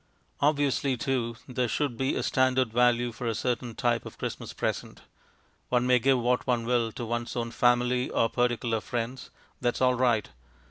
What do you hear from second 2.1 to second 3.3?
a standard value for